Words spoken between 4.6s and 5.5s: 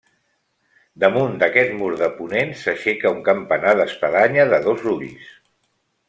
dos ulls.